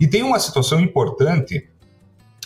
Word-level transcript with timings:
E 0.00 0.06
tem 0.06 0.22
uma 0.22 0.38
situação 0.38 0.78
importante, 0.78 1.68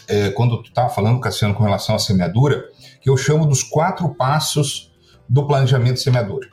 é, 0.08 0.30
quando 0.30 0.62
tu 0.62 0.70
estava 0.70 0.88
falando, 0.88 1.20
Cassiano, 1.20 1.54
com 1.54 1.62
relação 1.62 1.94
à 1.94 1.98
semeadura, 1.98 2.64
que 2.98 3.10
eu 3.10 3.16
chamo 3.18 3.44
dos 3.44 3.62
quatro 3.62 4.08
passos 4.14 4.90
do 5.28 5.46
planejamento 5.46 5.96
de 5.96 6.00
semeadura. 6.00 6.48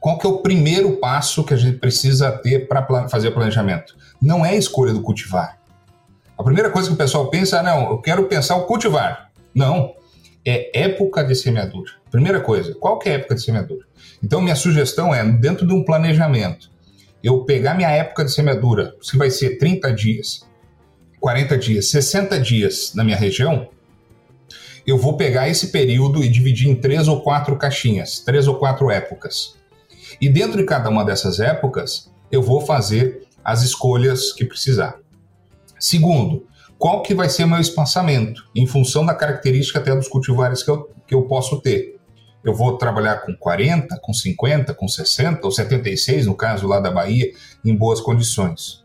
Qual 0.00 0.18
que 0.18 0.26
é 0.26 0.28
o 0.28 0.38
primeiro 0.38 0.96
passo 0.96 1.44
que 1.44 1.54
a 1.54 1.56
gente 1.56 1.78
precisa 1.78 2.32
ter 2.32 2.66
para 2.66 3.08
fazer 3.08 3.28
o 3.28 3.32
planejamento? 3.32 3.96
Não 4.20 4.44
é 4.44 4.50
a 4.50 4.56
escolha 4.56 4.92
do 4.92 5.00
cultivar. 5.00 5.60
A 6.36 6.42
primeira 6.42 6.70
coisa 6.70 6.88
que 6.88 6.94
o 6.94 6.98
pessoal 6.98 7.30
pensa 7.30 7.58
é, 7.58 7.62
não, 7.62 7.90
eu 7.90 7.98
quero 7.98 8.24
pensar 8.24 8.56
o 8.56 8.66
cultivar. 8.66 9.30
Não, 9.54 9.94
é 10.44 10.86
época 10.86 11.22
de 11.22 11.36
semeadura. 11.36 11.92
Primeira 12.10 12.40
coisa, 12.40 12.74
qual 12.74 12.98
que 12.98 13.08
é 13.08 13.12
a 13.12 13.14
época 13.14 13.36
de 13.36 13.42
semeadura? 13.42 13.86
Então, 14.20 14.40
minha 14.40 14.56
sugestão 14.56 15.14
é, 15.14 15.24
dentro 15.24 15.64
de 15.64 15.72
um 15.72 15.84
planejamento, 15.84 16.68
eu 17.22 17.44
pegar 17.44 17.74
minha 17.74 17.90
época 17.90 18.24
de 18.24 18.32
semeadura, 18.32 18.94
se 19.02 19.16
vai 19.16 19.30
ser 19.30 19.58
30 19.58 19.92
dias, 19.92 20.46
40 21.20 21.58
dias, 21.58 21.90
60 21.90 22.40
dias 22.40 22.92
na 22.94 23.04
minha 23.04 23.16
região, 23.16 23.68
eu 24.86 24.96
vou 24.96 25.16
pegar 25.16 25.48
esse 25.48 25.68
período 25.68 26.24
e 26.24 26.28
dividir 26.28 26.68
em 26.68 26.74
três 26.74 27.06
ou 27.06 27.22
quatro 27.22 27.56
caixinhas, 27.56 28.20
três 28.20 28.48
ou 28.48 28.56
quatro 28.56 28.90
épocas. 28.90 29.56
E 30.20 30.28
dentro 30.28 30.58
de 30.58 30.64
cada 30.64 30.88
uma 30.88 31.04
dessas 31.04 31.38
épocas, 31.38 32.10
eu 32.32 32.42
vou 32.42 32.60
fazer 32.60 33.26
as 33.44 33.62
escolhas 33.62 34.32
que 34.32 34.44
precisar. 34.44 34.98
Segundo, 35.78 36.46
qual 36.78 37.02
que 37.02 37.14
vai 37.14 37.28
ser 37.28 37.44
meu 37.44 37.60
espaçamento, 37.60 38.48
em 38.54 38.66
função 38.66 39.04
da 39.04 39.14
característica 39.14 39.78
até 39.78 39.94
dos 39.94 40.08
cultivares 40.08 40.62
que 40.62 40.70
eu, 40.70 40.90
que 41.06 41.14
eu 41.14 41.22
posso 41.22 41.60
ter. 41.60 41.99
Eu 42.44 42.54
vou 42.54 42.78
trabalhar 42.78 43.18
com 43.18 43.34
40, 43.34 43.98
com 44.00 44.12
50, 44.12 44.72
com 44.74 44.88
60 44.88 45.40
ou 45.44 45.52
76, 45.52 46.26
no 46.26 46.34
caso 46.34 46.66
lá 46.66 46.80
da 46.80 46.90
Bahia, 46.90 47.32
em 47.64 47.74
boas 47.74 48.00
condições. 48.00 48.84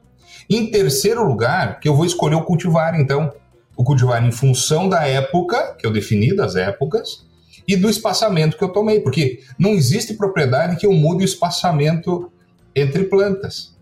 Em 0.50 0.70
terceiro 0.70 1.26
lugar, 1.26 1.80
que 1.80 1.88
eu 1.88 1.96
vou 1.96 2.06
escolher 2.06 2.36
o 2.36 2.44
cultivar, 2.44 3.00
então. 3.00 3.32
O 3.78 3.84
cultivar 3.84 4.24
em 4.24 4.32
função 4.32 4.88
da 4.88 5.06
época, 5.06 5.76
que 5.78 5.86
eu 5.86 5.92
defini, 5.92 6.34
das 6.34 6.56
épocas, 6.56 7.26
e 7.68 7.76
do 7.76 7.90
espaçamento 7.90 8.58
que 8.58 8.64
eu 8.64 8.70
tomei, 8.70 9.00
porque 9.00 9.42
não 9.58 9.72
existe 9.72 10.14
propriedade 10.14 10.76
que 10.76 10.86
eu 10.86 10.94
mude 10.94 11.24
o 11.24 11.26
espaçamento 11.26 12.32
entre 12.76 13.06
plantas. 13.06 13.76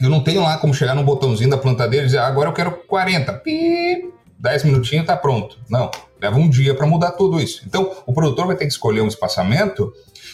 Eu 0.00 0.10
não 0.10 0.22
tenho 0.22 0.42
lá 0.42 0.58
como 0.58 0.74
chegar 0.74 0.94
no 0.94 1.02
botãozinho 1.02 1.50
da 1.50 1.58
plantadeira 1.58 2.04
e 2.04 2.06
dizer, 2.06 2.18
ah, 2.18 2.26
agora 2.26 2.48
eu 2.48 2.52
quero 2.52 2.70
40. 2.86 3.32
Pi, 3.34 4.12
10 4.38 4.64
minutinhos 4.64 5.02
está 5.02 5.16
pronto. 5.16 5.58
Não, 5.68 5.90
leva 6.20 6.36
um 6.36 6.48
dia 6.48 6.74
para 6.74 6.86
mudar 6.86 7.12
tudo 7.12 7.40
isso. 7.40 7.62
Então, 7.66 7.92
o 8.06 8.12
produtor 8.12 8.46
vai 8.46 8.56
ter 8.56 8.66
que 8.66 8.72
escolher 8.72 9.00
um 9.00 9.08
espaçamento 9.08 9.92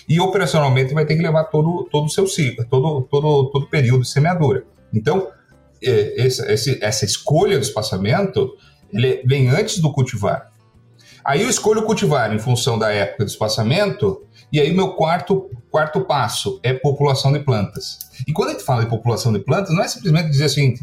e 0.08 0.20
operacionalmente 0.20 0.92
vai 0.92 1.06
ter 1.06 1.16
que 1.16 1.22
levar 1.22 1.44
todo, 1.44 1.88
todo 1.90 2.06
o 2.06 2.10
seu 2.10 2.26
ciclo, 2.26 2.64
todo, 2.68 3.02
todo, 3.02 3.50
todo 3.50 3.62
o 3.62 3.70
período 3.70 4.02
de 4.02 4.08
semeadura. 4.08 4.64
Então, 4.92 5.28
é, 5.82 6.26
esse, 6.26 6.82
essa 6.82 7.04
escolha 7.04 7.58
do 7.58 7.62
espaçamento 7.62 8.56
ele 8.92 9.22
vem 9.26 9.48
antes 9.48 9.78
do 9.78 9.92
cultivar. 9.92 10.52
Aí 11.24 11.42
eu 11.42 11.48
escolho 11.48 11.82
cultivar 11.82 12.32
em 12.32 12.38
função 12.38 12.78
da 12.78 12.92
época 12.92 13.24
do 13.24 13.28
espaçamento, 13.28 14.22
e 14.52 14.60
aí 14.60 14.72
meu 14.72 14.92
quarto, 14.92 15.50
quarto 15.70 16.02
passo 16.02 16.60
é 16.62 16.72
população 16.72 17.32
de 17.32 17.40
plantas. 17.40 17.98
E 18.26 18.32
quando 18.32 18.50
a 18.50 18.52
gente 18.52 18.64
fala 18.64 18.84
de 18.84 18.90
população 18.90 19.32
de 19.32 19.40
plantas, 19.40 19.74
não 19.74 19.82
é 19.82 19.88
simplesmente 19.88 20.30
dizer 20.30 20.44
assim, 20.44 20.74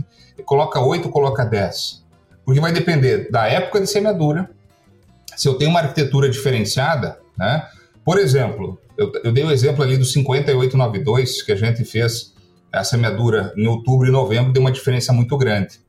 coloca 0.44 0.80
8, 0.80 1.08
coloca 1.10 1.46
10. 1.46 2.04
Porque 2.46 2.60
vai 2.60 2.72
depender 2.72 3.30
da 3.30 3.48
época 3.48 3.80
de 3.80 3.88
semeadura, 3.88 4.50
se 5.36 5.48
eu 5.48 5.56
tenho 5.56 5.70
uma 5.70 5.80
arquitetura 5.80 6.30
diferenciada, 6.30 7.20
né? 7.38 7.68
Por 8.04 8.18
exemplo, 8.18 8.80
eu, 8.98 9.12
eu 9.24 9.32
dei 9.32 9.44
o 9.44 9.52
exemplo 9.52 9.84
ali 9.84 9.98
do 9.98 10.06
5892, 10.06 11.44
que 11.44 11.52
a 11.52 11.56
gente 11.56 11.84
fez 11.86 12.34
a 12.72 12.84
semeadura 12.84 13.54
em 13.56 13.68
outubro 13.68 14.08
e 14.08 14.12
novembro, 14.12 14.54
deu 14.54 14.62
uma 14.62 14.72
diferença 14.72 15.12
muito 15.12 15.38
grande. 15.38 15.80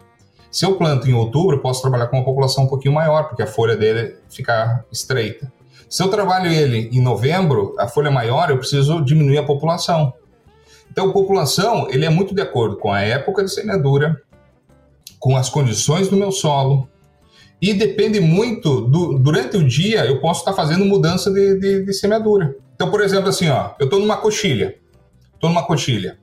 Se 0.50 0.66
eu 0.66 0.76
planto 0.76 1.08
em 1.08 1.14
outubro, 1.14 1.56
eu 1.56 1.60
posso 1.60 1.80
trabalhar 1.80 2.08
com 2.08 2.16
uma 2.16 2.24
população 2.24 2.64
um 2.64 2.68
pouquinho 2.68 2.94
maior, 2.94 3.28
porque 3.28 3.42
a 3.42 3.46
folha 3.46 3.76
dele 3.76 4.16
fica 4.28 4.84
estreita. 4.92 5.50
Se 5.88 6.02
eu 6.02 6.08
trabalho 6.08 6.50
ele 6.50 6.90
em 6.92 7.00
novembro, 7.00 7.74
a 7.78 7.86
folha 7.86 8.08
é 8.08 8.10
maior, 8.10 8.50
eu 8.50 8.58
preciso 8.58 9.02
diminuir 9.02 9.38
a 9.38 9.42
população. 9.42 10.12
Então, 10.90 11.08
a 11.08 11.12
população 11.12 11.88
ele 11.90 12.04
é 12.04 12.10
muito 12.10 12.34
de 12.34 12.42
acordo 12.42 12.76
com 12.76 12.92
a 12.92 13.00
época 13.00 13.42
de 13.42 13.50
semeadura, 13.50 14.20
com 15.22 15.36
as 15.36 15.48
condições 15.48 16.08
do 16.08 16.16
meu 16.16 16.32
solo, 16.32 16.88
e 17.60 17.72
depende 17.72 18.18
muito 18.18 18.80
do, 18.80 19.18
durante 19.18 19.56
o 19.56 19.66
dia 19.66 20.04
eu 20.04 20.20
posso 20.20 20.40
estar 20.40 20.52
fazendo 20.52 20.84
mudança 20.84 21.30
de, 21.30 21.60
de, 21.60 21.84
de 21.84 21.92
semeadura. 21.92 22.56
Então, 22.74 22.90
por 22.90 23.00
exemplo, 23.00 23.28
assim, 23.28 23.48
ó, 23.48 23.70
eu 23.78 23.84
estou 23.84 24.00
numa 24.00 24.16
coxilha, 24.16 24.74
estou 25.34 25.48
numa 25.48 25.64
coxilha 25.64 26.18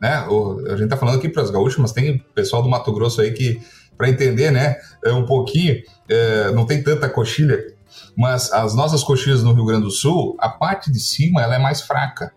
né? 0.00 0.26
O, 0.28 0.60
a 0.66 0.70
gente 0.70 0.84
está 0.84 0.96
falando 0.96 1.18
aqui 1.18 1.28
para 1.28 1.42
as 1.42 1.50
gaúchas, 1.50 1.78
mas 1.78 1.92
tem 1.92 2.18
pessoal 2.34 2.62
do 2.62 2.68
Mato 2.68 2.92
Grosso 2.92 3.20
aí 3.20 3.32
que, 3.32 3.60
para 3.96 4.08
entender, 4.08 4.50
né, 4.50 4.76
é 5.04 5.12
um 5.12 5.26
pouquinho, 5.26 5.82
é, 6.08 6.50
não 6.52 6.64
tem 6.64 6.82
tanta 6.82 7.08
coxilha, 7.08 7.74
mas 8.16 8.52
as 8.52 8.74
nossas 8.74 9.02
coxilhas 9.02 9.42
no 9.42 9.52
Rio 9.52 9.64
Grande 9.64 9.84
do 9.84 9.90
Sul, 9.90 10.36
a 10.38 10.48
parte 10.48 10.90
de 10.90 11.00
cima 11.00 11.42
ela 11.42 11.56
é 11.56 11.58
mais 11.58 11.82
fraca 11.82 12.32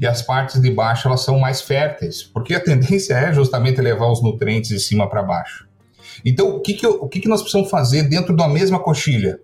e 0.00 0.06
as 0.06 0.22
partes 0.22 0.60
de 0.60 0.70
baixo 0.70 1.06
elas 1.06 1.20
são 1.20 1.38
mais 1.38 1.60
férteis, 1.60 2.22
porque 2.22 2.54
a 2.54 2.60
tendência 2.60 3.12
é 3.14 3.32
justamente 3.32 3.80
levar 3.82 4.10
os 4.10 4.22
nutrientes 4.22 4.70
de 4.70 4.80
cima 4.80 5.06
para 5.08 5.22
baixo. 5.22 5.68
Então, 6.24 6.56
o 6.56 6.60
que, 6.60 6.72
que, 6.72 6.86
eu, 6.86 6.92
o 7.02 7.08
que, 7.08 7.20
que 7.20 7.28
nós 7.28 7.42
precisamos 7.42 7.70
fazer 7.70 8.04
dentro 8.04 8.34
da 8.34 8.48
mesma 8.48 8.78
coxilha? 8.78 9.38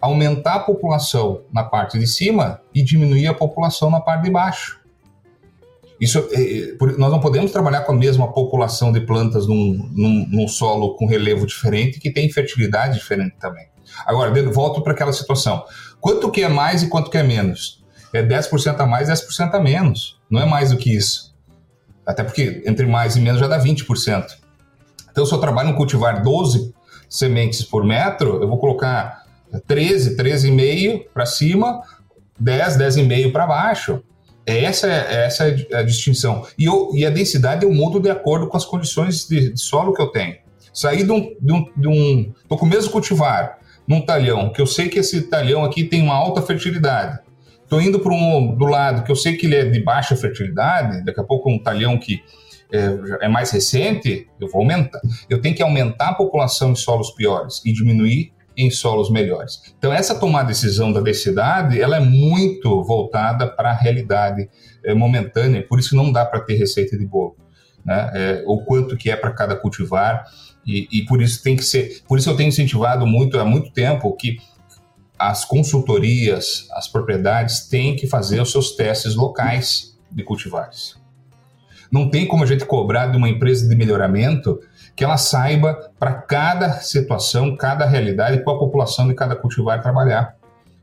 Aumentar 0.00 0.54
a 0.54 0.60
população 0.60 1.42
na 1.52 1.62
parte 1.62 1.98
de 1.98 2.06
cima 2.06 2.60
e 2.74 2.82
diminuir 2.82 3.28
a 3.28 3.34
população 3.34 3.88
na 3.88 4.00
parte 4.00 4.24
de 4.24 4.30
baixo. 4.30 4.80
Isso, 6.00 6.28
é, 6.32 6.40
é 6.40 6.76
nós 6.98 7.10
não 7.10 7.20
podemos 7.20 7.52
trabalhar 7.52 7.82
com 7.82 7.92
a 7.92 7.96
mesma 7.96 8.32
população 8.32 8.92
de 8.92 9.00
plantas 9.00 9.46
num, 9.46 9.88
num, 9.92 10.26
num 10.28 10.48
solo 10.48 10.94
com 10.94 11.06
relevo 11.06 11.46
diferente 11.46 12.00
que 12.00 12.12
tem 12.12 12.30
fertilidade 12.30 12.94
diferente 12.94 13.36
também. 13.40 13.66
Agora, 14.04 14.30
volto 14.50 14.82
para 14.82 14.92
aquela 14.92 15.12
situação. 15.12 15.64
Quanto 16.00 16.30
que 16.30 16.42
é 16.42 16.48
mais 16.48 16.82
e 16.82 16.88
quanto 16.88 17.10
que 17.10 17.18
é 17.18 17.22
menos? 17.22 17.77
É 18.12 18.22
10% 18.22 18.80
a 18.80 18.86
mais, 18.86 19.08
10% 19.08 19.54
a 19.54 19.60
menos. 19.60 20.18
Não 20.30 20.40
é 20.40 20.46
mais 20.46 20.70
do 20.70 20.76
que 20.76 20.94
isso. 20.94 21.34
Até 22.06 22.24
porque 22.24 22.62
entre 22.66 22.86
mais 22.86 23.16
e 23.16 23.20
menos 23.20 23.40
já 23.40 23.46
dá 23.46 23.62
20%. 23.62 24.24
Então, 25.10 25.26
se 25.26 25.32
eu 25.32 25.38
trabalho 25.38 25.70
no 25.70 25.76
cultivar 25.76 26.22
12 26.22 26.72
sementes 27.08 27.62
por 27.62 27.84
metro, 27.84 28.40
eu 28.40 28.48
vou 28.48 28.58
colocar 28.58 29.24
13, 29.66 30.16
13,5 30.16 31.06
para 31.12 31.26
cima, 31.26 31.82
10, 32.38 32.78
10,5 32.78 33.32
para 33.32 33.46
baixo. 33.46 34.02
É 34.46 34.64
essa, 34.64 34.86
é, 34.86 35.26
essa 35.26 35.48
é 35.48 35.76
a 35.76 35.82
distinção. 35.82 36.46
E, 36.58 36.64
eu, 36.64 36.90
e 36.94 37.04
a 37.04 37.10
densidade 37.10 37.64
eu 37.64 37.72
mudo 37.72 38.00
de 38.00 38.08
acordo 38.08 38.48
com 38.48 38.56
as 38.56 38.64
condições 38.64 39.26
de, 39.26 39.52
de 39.52 39.60
solo 39.60 39.92
que 39.92 40.00
eu 40.00 40.06
tenho. 40.06 40.36
Sair 40.72 41.04
de 41.04 41.12
um, 41.12 41.36
de 41.40 41.52
um, 41.52 41.70
de 41.76 41.88
um. 41.88 42.32
Tô 42.48 42.56
com 42.56 42.64
o 42.64 42.68
mesmo 42.68 42.90
cultivar, 42.90 43.58
num 43.86 44.00
talhão, 44.00 44.50
que 44.50 44.60
eu 44.60 44.66
sei 44.66 44.88
que 44.88 44.98
esse 44.98 45.22
talhão 45.22 45.64
aqui 45.64 45.84
tem 45.84 46.02
uma 46.02 46.14
alta 46.14 46.40
fertilidade. 46.40 47.18
Estou 47.68 47.82
indo 47.82 48.00
para 48.00 48.14
um 48.14 48.56
do 48.56 48.64
lado 48.64 49.04
que 49.04 49.12
eu 49.12 49.14
sei 49.14 49.36
que 49.36 49.44
ele 49.44 49.54
é 49.54 49.64
de 49.66 49.78
baixa 49.84 50.16
fertilidade, 50.16 51.04
daqui 51.04 51.20
a 51.20 51.22
pouco 51.22 51.50
um 51.50 51.58
talhão 51.62 51.98
que 51.98 52.22
é, 52.72 53.26
é 53.26 53.28
mais 53.28 53.50
recente, 53.50 54.26
eu 54.40 54.48
vou 54.48 54.62
aumentar. 54.62 55.02
Eu 55.28 55.38
tenho 55.38 55.54
que 55.54 55.62
aumentar 55.62 56.08
a 56.08 56.14
população 56.14 56.72
em 56.72 56.74
solos 56.74 57.10
piores 57.10 57.60
e 57.66 57.70
diminuir 57.70 58.32
em 58.56 58.70
solos 58.70 59.10
melhores. 59.10 59.60
Então, 59.76 59.92
essa 59.92 60.18
tomada 60.18 60.46
de 60.46 60.54
decisão 60.54 60.90
da 60.90 61.02
densidade, 61.02 61.78
ela 61.78 61.98
é 61.98 62.00
muito 62.00 62.82
voltada 62.84 63.46
para 63.46 63.68
a 63.68 63.74
realidade 63.74 64.48
é, 64.82 64.94
momentânea, 64.94 65.62
por 65.62 65.78
isso 65.78 65.94
não 65.94 66.10
dá 66.10 66.24
para 66.24 66.40
ter 66.40 66.54
receita 66.54 66.96
de 66.96 67.04
bolo, 67.04 67.36
né? 67.84 68.10
É, 68.14 68.44
o 68.46 68.64
quanto 68.64 68.96
que 68.96 69.10
é 69.10 69.16
para 69.16 69.30
cada 69.32 69.54
cultivar, 69.54 70.24
e, 70.66 70.88
e 70.90 71.04
por 71.04 71.20
isso 71.20 71.42
tem 71.42 71.54
que 71.54 71.62
ser, 71.62 72.02
por 72.08 72.18
isso 72.18 72.30
eu 72.30 72.36
tenho 72.36 72.48
incentivado 72.48 73.06
muito 73.06 73.38
há 73.38 73.44
muito 73.44 73.70
tempo 73.70 74.10
que 74.16 74.38
as 75.18 75.44
consultorias, 75.44 76.68
as 76.72 76.86
propriedades 76.86 77.66
têm 77.66 77.96
que 77.96 78.06
fazer 78.06 78.40
os 78.40 78.52
seus 78.52 78.76
testes 78.76 79.14
locais 79.14 79.98
de 80.10 80.22
cultivares. 80.22 80.96
Não 81.90 82.08
tem 82.08 82.26
como 82.26 82.44
a 82.44 82.46
gente 82.46 82.64
cobrar 82.64 83.08
de 83.08 83.16
uma 83.16 83.28
empresa 83.28 83.68
de 83.68 83.74
melhoramento 83.74 84.60
que 84.94 85.02
ela 85.02 85.16
saiba 85.16 85.90
para 85.98 86.12
cada 86.12 86.80
situação, 86.80 87.56
cada 87.56 87.86
realidade, 87.86 88.42
qual 88.42 88.56
a 88.56 88.58
população 88.58 89.08
de 89.08 89.14
cada 89.14 89.34
cultivar 89.34 89.82
trabalhar. 89.82 90.36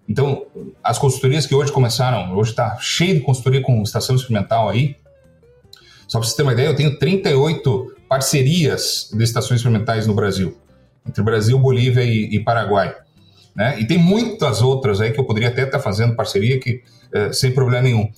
Então, 0.07 0.45
as 0.83 0.97
consultorias 0.97 1.45
que 1.45 1.55
hoje 1.55 1.71
começaram, 1.71 2.35
hoje 2.35 2.51
está 2.51 2.77
cheio 2.79 3.15
de 3.15 3.21
consultoria 3.21 3.61
com 3.61 3.81
estação 3.81 4.15
experimental 4.15 4.69
aí. 4.69 4.95
Só 6.07 6.19
para 6.19 6.27
você 6.27 6.35
ter 6.35 6.43
uma 6.43 6.53
ideia, 6.53 6.67
eu 6.67 6.75
tenho 6.75 6.97
38 6.97 7.95
parcerias 8.07 9.09
de 9.11 9.23
estações 9.23 9.59
experimentais 9.59 10.05
no 10.05 10.13
Brasil, 10.13 10.57
entre 11.07 11.23
Brasil, 11.23 11.57
Bolívia 11.57 12.03
e, 12.03 12.35
e 12.35 12.39
Paraguai. 12.43 12.95
Né? 13.55 13.79
E 13.79 13.87
tem 13.87 13.97
muitas 13.97 14.61
outras 14.61 14.99
aí 14.99 15.11
que 15.11 15.19
eu 15.19 15.25
poderia 15.25 15.49
até 15.49 15.63
estar 15.63 15.79
fazendo 15.79 16.15
parceria 16.15 16.59
que 16.59 16.83
é, 17.13 17.31
sem 17.31 17.51
problema 17.51 17.83
nenhum. 17.83 18.09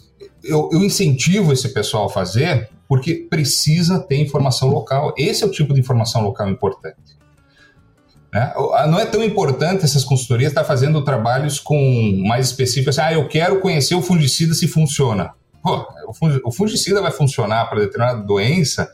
Eu, 0.43 0.69
eu 0.71 0.83
incentivo 0.83 1.53
esse 1.53 1.69
pessoal 1.69 2.05
a 2.05 2.09
fazer 2.09 2.69
porque 2.87 3.27
precisa 3.29 3.99
ter 3.99 4.15
informação 4.15 4.69
local. 4.69 5.13
Esse 5.17 5.43
é 5.43 5.47
o 5.47 5.51
tipo 5.51 5.73
de 5.73 5.79
informação 5.79 6.23
local 6.23 6.49
importante. 6.49 7.17
Né? 8.33 8.53
Não 8.89 8.99
é 8.99 9.05
tão 9.05 9.23
importante 9.23 9.83
essas 9.83 10.03
consultorias 10.03 10.51
estar 10.51 10.63
fazendo 10.63 11.03
trabalhos 11.03 11.59
com 11.59 12.23
mais 12.25 12.47
específicos. 12.47 12.97
Assim, 12.97 13.13
ah, 13.13 13.13
eu 13.13 13.27
quero 13.27 13.59
conhecer 13.59 13.93
o 13.95 14.01
fungicida 14.01 14.53
se 14.53 14.67
funciona. 14.67 15.33
Pô, 15.61 15.85
o 16.45 16.51
fungicida 16.51 17.01
vai 17.01 17.11
funcionar 17.11 17.65
para 17.65 17.79
determinada 17.79 18.21
doença 18.23 18.89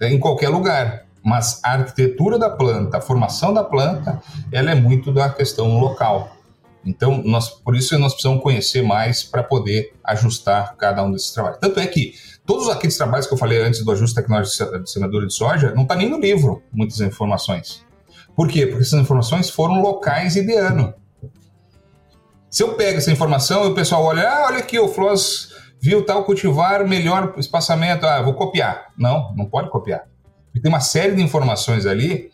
em 0.00 0.18
qualquer 0.18 0.48
lugar. 0.48 1.06
Mas 1.24 1.60
a 1.62 1.72
arquitetura 1.72 2.38
da 2.38 2.50
planta, 2.50 2.98
a 2.98 3.00
formação 3.00 3.54
da 3.54 3.62
planta, 3.62 4.20
ela 4.50 4.70
é 4.70 4.74
muito 4.74 5.12
da 5.12 5.28
questão 5.30 5.78
local. 5.78 6.36
Então, 6.84 7.22
nós, 7.24 7.48
por 7.48 7.76
isso 7.76 7.96
nós 7.98 8.12
precisamos 8.12 8.42
conhecer 8.42 8.82
mais 8.82 9.22
para 9.22 9.42
poder 9.42 9.94
ajustar 10.04 10.74
cada 10.76 11.02
um 11.02 11.12
desses 11.12 11.30
trabalhos. 11.30 11.58
Tanto 11.60 11.78
é 11.78 11.86
que 11.86 12.14
todos 12.44 12.68
aqueles 12.68 12.96
trabalhos 12.96 13.26
que 13.26 13.34
eu 13.34 13.38
falei 13.38 13.62
antes 13.62 13.84
do 13.84 13.92
ajuste 13.92 14.16
tecnológico 14.16 14.80
de 14.80 14.90
semeadura 14.90 15.26
de 15.26 15.32
soja, 15.32 15.72
não 15.74 15.84
está 15.84 15.94
nem 15.94 16.10
no 16.10 16.18
livro, 16.18 16.62
muitas 16.72 17.00
informações. 17.00 17.84
Por 18.34 18.48
quê? 18.48 18.66
Porque 18.66 18.82
essas 18.82 19.00
informações 19.00 19.48
foram 19.48 19.80
locais 19.80 20.34
e 20.36 20.44
de 20.44 20.54
ano. 20.54 20.92
Se 22.50 22.62
eu 22.62 22.74
pego 22.74 22.98
essa 22.98 23.10
informação 23.10 23.64
e 23.64 23.68
o 23.68 23.74
pessoal 23.74 24.04
olha, 24.04 24.28
ah, 24.28 24.46
olha 24.48 24.58
aqui, 24.58 24.78
o 24.78 24.88
Floss 24.88 25.50
viu 25.80 26.04
tal 26.04 26.24
cultivar 26.24 26.86
melhor 26.86 27.34
espaçamento, 27.38 28.06
ah, 28.06 28.20
vou 28.22 28.34
copiar. 28.34 28.88
Não, 28.96 29.34
não 29.36 29.46
pode 29.46 29.70
copiar. 29.70 30.04
Tem 30.60 30.68
uma 30.70 30.80
série 30.80 31.14
de 31.14 31.22
informações 31.22 31.86
ali 31.86 32.30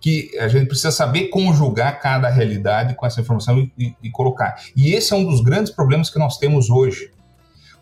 que 0.00 0.30
a 0.38 0.48
gente 0.48 0.66
precisa 0.66 0.90
saber 0.90 1.28
conjugar 1.28 2.00
cada 2.00 2.28
realidade 2.28 2.94
com 2.94 3.04
essa 3.04 3.20
informação 3.20 3.68
e, 3.78 3.94
e, 4.02 4.10
colocar. 4.10 4.56
E 4.76 4.92
esse 4.92 5.12
é 5.12 5.16
um 5.16 5.24
dos 5.24 5.40
grandes 5.40 5.72
problemas 5.72 6.10
que 6.10 6.18
nós 6.18 6.38
temos 6.38 6.70
hoje. 6.70 7.10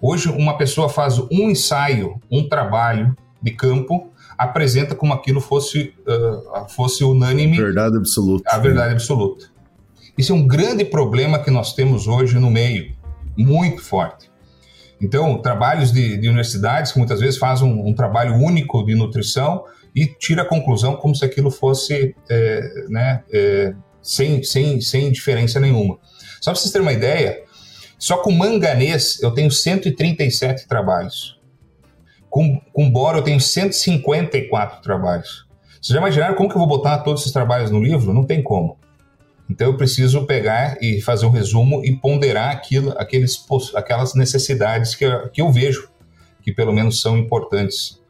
Hoje, 0.01 0.29
uma 0.29 0.57
pessoa 0.57 0.89
faz 0.89 1.19
um 1.19 1.51
ensaio, 1.51 2.21
um 2.31 2.49
trabalho 2.49 3.17
de 3.43 3.51
campo, 3.51 4.11
apresenta 4.37 4.95
como 4.95 5.13
aquilo 5.13 5.41
fosse, 5.41 5.95
uh, 6.07 6.69
fosse 6.69 7.05
unânime. 7.05 7.57
Verdade 7.57 7.97
absoluta. 7.97 8.49
A 8.51 8.59
verdade 8.59 8.93
absoluta. 8.93 9.47
Isso 10.17 10.33
é 10.33 10.35
um 10.35 10.47
grande 10.47 10.85
problema 10.85 11.39
que 11.39 11.51
nós 11.51 11.75
temos 11.75 12.07
hoje 12.07 12.39
no 12.39 12.51
meio, 12.51 12.93
muito 13.37 13.83
forte. 13.83 14.28
Então, 15.01 15.41
trabalhos 15.41 15.93
de, 15.93 16.17
de 16.17 16.29
universidades 16.29 16.93
que 16.93 16.99
muitas 16.99 17.21
vezes 17.21 17.39
fazem 17.39 17.69
um, 17.69 17.89
um, 17.89 17.95
trabalho 17.95 18.35
único 18.35 18.85
de 18.85 18.95
nutrição 18.95 19.65
e 19.95 20.07
tira 20.07 20.43
a 20.43 20.45
conclusão 20.45 20.97
como 20.97 21.15
se 21.15 21.25
aquilo 21.25 21.51
fosse 21.51 22.15
é, 22.29 22.61
né, 22.89 23.23
é, 23.33 23.75
sem, 24.03 24.43
sem, 24.43 24.81
sem 24.81 25.13
diferença 25.13 25.61
nenhuma. 25.61 25.99
Só 26.41 26.51
para 26.51 26.61
vocês 26.61 26.73
terem 26.73 26.87
uma 26.87 26.93
ideia, 26.93 27.43
só 27.99 28.19
com 28.19 28.33
manganês 28.33 29.21
eu 29.23 29.31
tenho 29.31 29.51
137 29.51 30.67
trabalhos. 30.67 31.39
Com, 32.29 32.61
com 32.73 32.91
boro 32.91 33.19
eu 33.19 33.23
tenho 33.23 33.41
154 33.41 34.83
trabalhos. 34.83 35.47
Vocês 35.81 35.95
já 35.95 35.99
imaginaram 35.99 36.35
como 36.35 36.49
que 36.49 36.57
eu 36.57 36.61
vou 36.61 36.69
botar 36.69 36.99
todos 36.99 37.23
esses 37.23 37.33
trabalhos 37.33 37.71
no 37.71 37.81
livro? 37.81 38.13
Não 38.13 38.25
tem 38.25 38.43
como. 38.43 38.79
Então 39.49 39.69
eu 39.69 39.77
preciso 39.77 40.27
pegar 40.27 40.77
e 40.81 41.01
fazer 41.01 41.27
um 41.27 41.31
resumo 41.31 41.85
e 41.85 41.97
ponderar 41.97 42.51
aquilo, 42.51 42.93
aqueles, 42.99 43.45
aquelas 43.75 44.15
necessidades 44.15 44.95
que, 44.95 45.05
eu, 45.05 45.29
que 45.29 45.41
eu 45.41 45.51
vejo 45.51 45.89
que 46.43 46.53
pelo 46.53 46.73
menos 46.73 47.01
são 47.01 47.19
importantes 47.19 48.01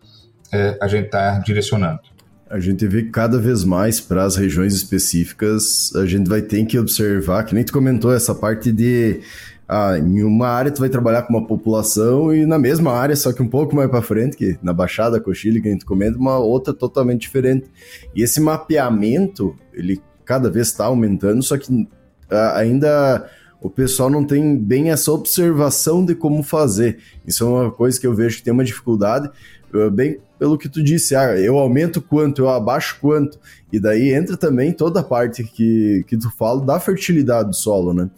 é, 0.53 0.79
a 0.81 0.87
gente 0.87 1.07
estar 1.07 1.35
tá 1.35 1.39
direcionando. 1.41 2.01
A 2.49 2.59
gente 2.59 2.87
vê 2.87 3.03
que 3.03 3.11
cada 3.11 3.39
vez 3.39 3.65
mais 3.65 4.01
para 4.01 4.25
as 4.25 4.37
regiões 4.37 4.75
específicas 4.75 5.95
a 5.95 6.07
gente 6.07 6.29
vai 6.29 6.41
ter 6.41 6.65
que 6.65 6.79
observar, 6.79 7.45
que 7.45 7.55
nem 7.55 7.65
tu 7.65 7.73
comentou, 7.73 8.13
essa 8.15 8.35
parte 8.35 8.73
de 8.73 9.21
ah, 9.69 9.99
em 9.99 10.23
uma 10.23 10.49
área 10.49 10.71
tu 10.71 10.81
vai 10.81 10.89
trabalhar 10.89 11.23
com 11.23 11.35
uma 11.35 11.47
população 11.47 12.35
e 12.35 12.47
na 12.47 12.59
mesma 12.59 12.93
área, 12.93 13.15
só 13.15 13.33
que 13.33 13.43
um 13.43 13.49
pouco 13.49 13.77
mais 13.77 13.91
para 13.91 14.01
frente, 14.01 14.37
que 14.37 14.57
na 14.63 14.73
Baixada, 14.73 15.21
Cochilha, 15.21 15.61
que 15.61 15.69
a 15.69 15.73
gente 15.73 15.85
comenta, 15.85 16.17
uma 16.17 16.39
outra 16.39 16.73
totalmente 16.73 17.23
diferente. 17.23 17.67
E 18.15 18.23
esse 18.23 18.41
mapeamento, 18.41 19.55
ele 19.75 20.01
cada 20.29 20.51
vez 20.51 20.67
está 20.67 20.85
aumentando, 20.85 21.43
só 21.43 21.57
que 21.57 21.89
ah, 22.31 22.59
ainda 22.59 23.27
o 23.63 23.71
pessoal 23.71 24.11
não 24.11 24.23
tem 24.23 24.59
bem 24.59 24.91
essa 24.91 25.11
observação 25.11 26.05
de 26.05 26.15
como 26.15 26.43
fazer. 26.43 26.99
Isso 27.27 27.45
é 27.45 27.47
uma 27.47 27.71
coisa 27.71 27.99
que 27.99 28.07
eu 28.07 28.15
vejo 28.15 28.37
que 28.37 28.43
tem 28.43 28.53
uma 28.53 28.63
dificuldade, 28.63 29.31
ah, 29.73 29.89
bem 29.89 30.19
pelo 30.39 30.59
que 30.59 30.69
tu 30.69 30.85
disse, 30.85 31.17
ah, 31.17 31.35
eu 31.39 31.57
aumento 31.57 32.03
quanto, 32.03 32.43
eu 32.43 32.51
abaixo 32.51 32.99
quanto, 33.01 33.39
e 33.73 33.81
daí 33.81 34.13
entra 34.13 34.37
também 34.37 34.71
toda 34.71 35.01
a 35.01 35.03
parte 35.03 35.43
que, 35.43 36.05
que 36.07 36.19
tu 36.19 36.31
fala 36.31 36.61
da 36.61 36.79
fertilidade 36.79 37.49
do 37.49 37.57
solo, 37.57 37.95
né? 37.95 38.11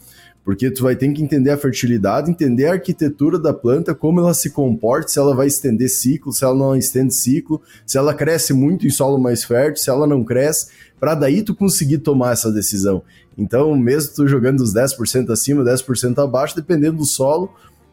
Porque 0.45 0.71
tu 0.71 0.83
vai 0.83 0.97
ter 0.97 1.13
que 1.13 1.23
entender 1.23 1.51
a 1.51 1.57
fertilidade, 1.57 2.31
entender 2.31 2.67
a 2.67 2.73
arquitetura 2.73 3.39
da 3.39 3.53
planta, 3.53 3.95
como 3.95 4.21
ela 4.21 4.33
se 4.33 4.51
comporta, 4.51 5.09
se 5.09 5.19
ela 5.19 5.35
vai 5.35 5.47
estender 5.47 5.89
ciclo, 5.89 6.33
se 6.33 6.45
ela 6.45 6.55
não 6.55 6.75
estende 6.75 7.15
ciclo, 7.15 7.61
se 7.87 7.99
ela 7.99 8.15
cresce 8.15 8.53
muito 8.53 8.87
em 8.87 8.91
solo 8.91 9.19
mais 9.19 9.45
fértil, 9.45 9.83
se 9.83 9.91
ela 9.91 10.07
não 10.07 10.25
cresce, 10.25 10.69
para 10.99 11.15
daí 11.15 11.43
tu 11.43 11.55
conseguir 11.55 11.99
tomar 11.99 12.33
essa 12.33 12.51
decisão. 12.51 13.03
Então, 13.37 13.77
mesmo 13.77 14.15
tu 14.15 14.27
jogando 14.27 14.61
os 14.61 14.75
10% 14.75 15.31
acima, 15.31 15.63
10% 15.63 16.23
abaixo, 16.23 16.57
dependendo 16.57 16.99
do 16.99 17.07
solo, 17.07 17.51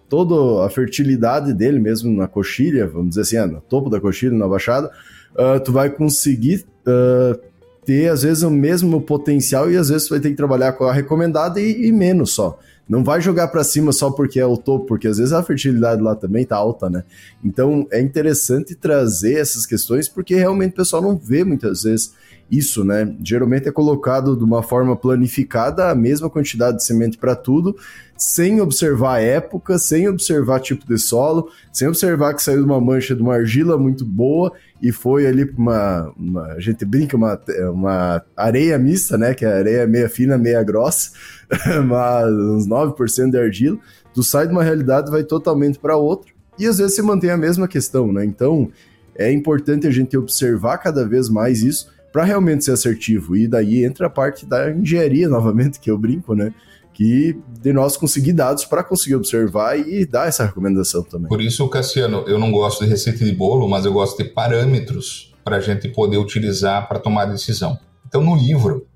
toda 0.09 0.65
a 0.65 0.69
fertilidade 0.69 1.53
dele, 1.53 1.79
mesmo 1.79 2.15
na 2.15 2.27
coxilha, 2.27 2.87
vamos 2.87 3.09
dizer 3.09 3.21
assim, 3.21 3.37
ah, 3.37 3.47
no 3.47 3.61
topo 3.61 3.89
da 3.89 3.99
coxilha, 3.99 4.31
na 4.31 4.47
baixada, 4.47 4.89
uh, 5.33 5.59
tu 5.63 5.71
vai 5.71 5.89
conseguir 5.89 6.65
uh, 6.85 7.39
ter, 7.87 8.09
às 8.09 8.23
vezes, 8.23 8.43
o 8.43 8.51
mesmo 8.51 9.01
potencial 9.01 9.71
e 9.71 9.77
às 9.77 9.87
vezes 9.87 10.09
vai 10.09 10.19
ter 10.19 10.29
que 10.29 10.35
trabalhar 10.35 10.73
com 10.73 10.83
a 10.83 10.91
recomendada 10.91 11.61
e, 11.61 11.87
e 11.87 11.91
menos 11.93 12.31
só. 12.31 12.59
Não 12.87 13.03
vai 13.03 13.19
jogar 13.19 13.49
para 13.49 13.63
cima 13.63 13.91
só 13.91 14.09
porque 14.09 14.39
é 14.39 14.45
o 14.45 14.57
topo, 14.57 14.85
porque 14.85 15.07
às 15.07 15.17
vezes 15.17 15.33
a 15.33 15.43
fertilidade 15.43 16.01
lá 16.01 16.15
também 16.15 16.45
tá 16.45 16.55
alta, 16.55 16.89
né? 16.89 17.03
Então 17.43 17.85
é 17.91 18.01
interessante 18.01 18.75
trazer 18.75 19.33
essas 19.33 19.65
questões 19.65 20.07
porque 20.07 20.35
realmente 20.35 20.71
o 20.71 20.75
pessoal 20.75 21.01
não 21.01 21.17
vê 21.17 21.43
muitas 21.43 21.83
vezes 21.83 22.13
isso, 22.49 22.83
né? 22.83 23.13
Geralmente 23.21 23.67
é 23.67 23.71
colocado 23.71 24.35
de 24.35 24.43
uma 24.43 24.63
forma 24.63 24.95
planificada 24.95 25.89
a 25.89 25.95
mesma 25.95 26.29
quantidade 26.29 26.77
de 26.77 26.83
semente 26.85 27.17
para 27.17 27.35
tudo, 27.35 27.75
sem 28.17 28.61
observar 28.61 29.15
a 29.15 29.21
época, 29.21 29.77
sem 29.77 30.07
observar 30.07 30.61
tipo 30.61 30.85
de 30.87 30.97
solo, 30.97 31.49
sem 31.73 31.87
observar 31.87 32.33
que 32.33 32.41
saiu 32.41 32.59
de 32.59 32.65
uma 32.65 32.79
mancha 32.79 33.13
de 33.13 33.21
uma 33.21 33.35
argila 33.35 33.77
muito 33.77 34.05
boa 34.05 34.53
e 34.81 34.91
foi 34.91 35.27
ali 35.27 35.45
para 35.45 35.61
uma, 35.61 36.13
uma, 36.17 36.43
a 36.53 36.59
gente 36.59 36.85
brinca 36.85 37.17
uma, 37.17 37.39
uma 37.71 38.23
areia 38.35 38.77
mista, 38.79 39.17
né? 39.17 39.33
Que 39.33 39.45
é 39.45 39.53
areia 39.53 39.87
meia 39.87 40.09
fina, 40.09 40.37
meia 40.37 40.63
grossa, 40.63 41.11
mas 41.85 42.27
uns 42.27 42.67
9% 42.67 43.31
de 43.31 43.37
argila. 43.37 43.77
Tu 44.13 44.23
sai 44.23 44.47
de 44.47 44.53
uma 44.53 44.63
realidade 44.63 45.11
vai 45.11 45.23
totalmente 45.23 45.79
para 45.79 45.95
outra 45.95 46.31
e 46.57 46.65
às 46.65 46.77
vezes 46.77 46.95
se 46.95 47.01
mantém 47.01 47.29
a 47.29 47.37
mesma 47.37 47.67
questão, 47.67 48.11
né? 48.11 48.25
Então 48.25 48.69
é 49.15 49.31
importante 49.31 49.87
a 49.87 49.91
gente 49.91 50.17
observar 50.17 50.77
cada 50.77 51.07
vez 51.07 51.29
mais 51.29 51.61
isso 51.61 51.89
para 52.11 52.23
realmente 52.23 52.65
ser 52.65 52.71
assertivo. 52.71 53.35
E 53.35 53.47
daí 53.47 53.83
entra 53.83 54.07
a 54.07 54.09
parte 54.09 54.45
da 54.45 54.71
engenharia, 54.71 55.27
novamente, 55.29 55.79
que 55.79 55.89
eu 55.89 55.97
brinco, 55.97 56.33
né? 56.33 56.53
Que 56.93 57.37
de 57.61 57.71
nós 57.71 57.95
conseguir 57.95 58.33
dados 58.33 58.65
para 58.65 58.83
conseguir 58.83 59.15
observar 59.15 59.77
e 59.77 60.05
dar 60.05 60.27
essa 60.27 60.45
recomendação 60.45 61.03
também. 61.03 61.27
Por 61.27 61.41
isso, 61.41 61.67
Cassiano, 61.69 62.23
eu 62.27 62.39
não 62.39 62.51
gosto 62.51 62.83
de 62.83 62.89
receita 62.89 63.23
de 63.23 63.31
bolo, 63.31 63.69
mas 63.69 63.85
eu 63.85 63.93
gosto 63.93 64.17
de 64.21 64.29
parâmetros 64.29 65.33
para 65.43 65.57
a 65.57 65.59
gente 65.59 65.87
poder 65.89 66.17
utilizar 66.17 66.87
para 66.87 66.97
tomar 66.97 67.25
decisão. 67.25 67.77
Então, 68.07 68.23
no 68.23 68.35
livro, 68.35 68.87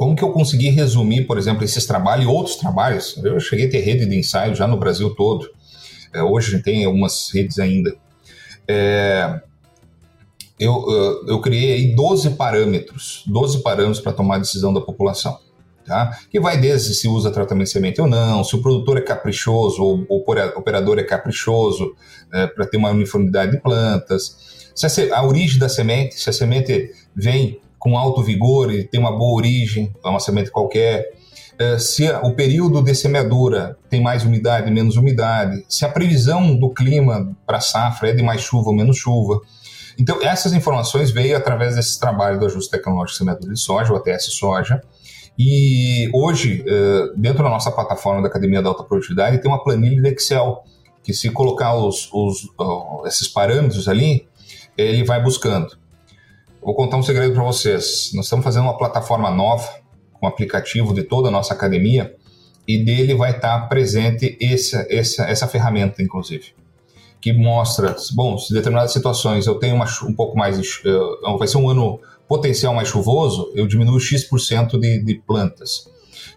como 0.00 0.16
que 0.16 0.24
eu 0.24 0.32
consegui 0.32 0.70
resumir, 0.70 1.26
por 1.26 1.36
exemplo, 1.36 1.62
esses 1.62 1.84
trabalhos 1.84 2.24
e 2.24 2.26
outros 2.26 2.56
trabalhos? 2.56 3.20
Eu 3.22 3.38
cheguei 3.38 3.66
a 3.66 3.70
ter 3.70 3.80
rede 3.80 4.06
de 4.06 4.18
ensaio 4.18 4.54
já 4.54 4.66
no 4.66 4.78
Brasil 4.78 5.14
todo. 5.14 5.46
É, 6.10 6.22
hoje 6.22 6.58
tem 6.62 6.86
algumas 6.86 7.30
redes 7.34 7.58
ainda. 7.58 7.94
É, 8.66 9.42
eu, 10.58 10.86
eu 11.28 11.38
criei 11.42 11.72
aí 11.74 11.94
12 11.94 12.30
parâmetros, 12.30 13.24
12 13.26 13.62
parâmetros 13.62 14.00
para 14.00 14.14
tomar 14.14 14.36
a 14.36 14.38
decisão 14.38 14.72
da 14.72 14.80
população. 14.80 15.38
Tá? 15.84 16.18
Que 16.30 16.40
vai 16.40 16.56
desde 16.58 16.94
se 16.94 17.06
usa 17.06 17.30
tratamento 17.30 17.66
de 17.66 17.72
semente 17.72 18.00
ou 18.00 18.06
não, 18.06 18.42
se 18.42 18.56
o 18.56 18.62
produtor 18.62 18.96
é 18.96 19.02
caprichoso 19.02 19.82
ou 19.82 20.06
o 20.08 20.24
operador 20.56 20.98
é 20.98 21.02
caprichoso 21.02 21.94
é, 22.32 22.46
para 22.46 22.64
ter 22.66 22.78
uma 22.78 22.88
uniformidade 22.88 23.52
de 23.52 23.60
plantas, 23.60 24.70
se 24.74 24.86
a, 25.12 25.18
a, 25.18 25.26
origem 25.26 25.58
da 25.58 25.68
semente, 25.68 26.14
se 26.14 26.30
a 26.30 26.32
semente 26.32 26.90
vem 27.14 27.60
com 27.80 27.98
alto 27.98 28.22
vigor 28.22 28.72
e 28.72 28.84
tem 28.84 29.00
uma 29.00 29.10
boa 29.10 29.34
origem, 29.36 29.92
é 30.04 30.08
uma 30.08 30.20
semente 30.20 30.52
qualquer, 30.52 31.10
é, 31.58 31.78
se 31.78 32.08
o 32.22 32.32
período 32.32 32.80
de 32.80 32.94
semeadura 32.94 33.76
tem 33.88 34.00
mais 34.00 34.24
umidade, 34.24 34.70
menos 34.70 34.96
umidade, 34.96 35.64
se 35.68 35.84
a 35.84 35.88
previsão 35.88 36.54
do 36.56 36.70
clima 36.70 37.36
para 37.44 37.60
safra 37.60 38.10
é 38.10 38.12
de 38.12 38.22
mais 38.22 38.42
chuva 38.42 38.68
ou 38.68 38.76
menos 38.76 38.96
chuva, 38.96 39.40
então, 39.98 40.22
essas 40.22 40.54
informações 40.54 41.10
veio 41.10 41.36
através 41.36 41.74
desse 41.74 42.00
trabalho 42.00 42.38
do 42.38 42.46
ajuste 42.46 42.70
tecnológico 42.70 43.12
de 43.12 43.18
semeadura 43.18 43.52
de 43.52 43.60
soja, 43.60 43.92
o 43.92 43.96
ATS 43.96 44.32
Soja, 44.32 44.80
e 45.38 46.08
hoje, 46.14 46.64
eh, 46.66 47.12
dentro 47.16 47.42
da 47.42 47.50
nossa 47.50 47.70
plataforma 47.70 48.22
da 48.22 48.28
Academia 48.28 48.62
da 48.62 48.70
Alta 48.70 48.82
Produtividade, 48.82 49.42
tem 49.42 49.50
uma 49.50 49.62
planilha 49.62 50.00
de 50.00 50.08
Excel, 50.08 50.62
que 51.02 51.12
se 51.12 51.30
colocar 51.30 51.74
os, 51.74 52.08
os, 52.12 52.48
esses 53.06 53.28
parâmetros 53.28 53.88
ali, 53.88 54.26
ele 54.76 55.04
vai 55.04 55.22
buscando. 55.22 55.79
Vou 56.62 56.74
contar 56.74 56.96
um 56.96 57.02
segredo 57.02 57.32
para 57.32 57.42
vocês. 57.42 58.10
Nós 58.14 58.26
estamos 58.26 58.44
fazendo 58.44 58.64
uma 58.64 58.76
plataforma 58.76 59.30
nova, 59.30 59.68
com 60.12 60.26
um 60.26 60.28
aplicativo 60.28 60.92
de 60.92 61.02
toda 61.02 61.28
a 61.28 61.30
nossa 61.30 61.54
academia, 61.54 62.14
e 62.68 62.78
dele 62.84 63.14
vai 63.14 63.30
estar 63.32 63.68
presente 63.68 64.36
essa, 64.40 64.86
essa, 64.90 65.24
essa 65.24 65.48
ferramenta, 65.48 66.02
inclusive 66.02 66.54
que 67.20 67.32
mostra, 67.32 67.94
bom, 68.14 68.38
se 68.38 68.52
determinadas 68.52 68.92
situações 68.92 69.46
eu 69.46 69.56
tenho 69.56 69.74
uma, 69.76 69.84
um 70.04 70.14
pouco 70.14 70.36
mais, 70.36 70.58
uh, 70.58 71.38
vai 71.38 71.46
ser 71.46 71.58
um 71.58 71.68
ano 71.68 72.00
potencial 72.26 72.74
mais 72.74 72.88
chuvoso, 72.88 73.52
eu 73.54 73.66
diminuo 73.66 74.00
X% 74.00 74.78
de, 74.78 75.04
de 75.04 75.14
plantas. 75.26 75.86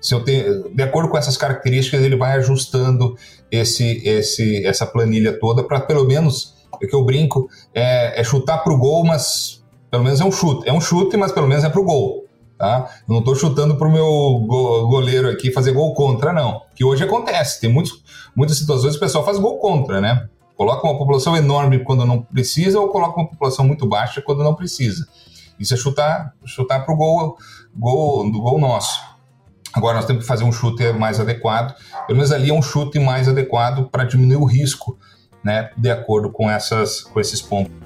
Se 0.02 0.14
eu 0.14 0.24
tenho, 0.24 0.70
de 0.70 0.84
acordo 0.84 1.10
com 1.10 1.18
essas 1.18 1.38
características, 1.38 2.02
ele 2.02 2.18
vai 2.18 2.34
ajustando 2.34 3.16
esse, 3.50 4.06
esse, 4.06 4.66
essa 4.66 4.86
planilha 4.86 5.40
toda 5.40 5.64
para 5.64 5.80
pelo 5.80 6.06
menos 6.06 6.54
é 6.82 6.88
que 6.88 6.96
eu 6.96 7.06
brinco, 7.06 7.48
é, 7.74 8.20
é 8.20 8.24
chutar 8.24 8.58
pro 8.58 8.78
gol, 8.78 9.06
mas 9.06 9.63
pelo 9.94 10.04
menos 10.04 10.20
é 10.20 10.26
um 10.26 10.32
chute. 10.32 10.68
É 10.68 10.74
um 10.74 10.82
chute, 10.82 11.16
mas 11.16 11.32
pelo 11.32 11.48
menos 11.48 11.64
é 11.64 11.70
pro 11.70 11.84
gol. 11.84 12.26
Tá? 12.58 12.90
Eu 13.08 13.14
não 13.14 13.20
estou 13.20 13.36
chutando 13.36 13.76
para 13.78 13.88
o 13.88 13.92
meu 13.92 14.40
goleiro 14.88 15.30
aqui 15.30 15.52
fazer 15.52 15.72
gol 15.72 15.94
contra, 15.94 16.34
não. 16.34 16.64
Que 16.76 16.84
hoje 16.84 17.04
acontece. 17.04 17.62
Tem 17.62 17.72
muitos, 17.72 18.04
muitas 18.36 18.58
situações 18.58 18.94
que 18.94 18.98
o 18.98 19.00
pessoal 19.02 19.24
faz 19.24 19.38
gol 19.38 19.60
contra, 19.60 20.02
né? 20.02 20.28
Coloca 20.58 20.88
uma 20.88 20.98
população 20.98 21.38
enorme 21.38 21.84
quando 21.84 22.08
não 22.08 22.24
precisa 22.24 22.80
ou 22.80 22.88
coloca 22.88 23.20
uma 23.20 23.30
população 23.30 23.64
muito 23.68 23.88
baixa 23.88 24.20
quando 24.20 24.44
não 24.44 24.56
precisa. 24.56 25.08
Isso 25.60 25.76
é 25.76 25.78
chutar, 25.78 26.34
chutar 26.44 26.84
para 26.84 26.94
o 26.96 26.98
gol, 26.98 27.38
gol, 27.76 28.32
do 28.32 28.42
gol 28.42 28.60
nosso. 28.60 29.00
Agora 29.72 29.98
nós 29.98 30.06
temos 30.06 30.24
que 30.24 30.28
fazer 30.28 30.44
um 30.44 30.52
chute 30.52 30.92
mais 30.94 31.20
adequado. 31.20 31.76
Pelo 32.08 32.18
menos 32.18 32.32
ali 32.32 32.50
é 32.50 32.54
um 32.54 32.64
chute 32.64 32.98
mais 32.98 33.30
adequado 33.30 33.92
para 33.92 34.06
diminuir 34.06 34.38
o 34.38 34.46
risco, 34.46 34.98
né? 35.44 35.70
De 35.78 35.92
acordo 35.92 36.32
com, 36.32 36.50
essas, 36.50 37.02
com 37.02 37.20
esses 37.20 37.44
pontos. 37.44 37.83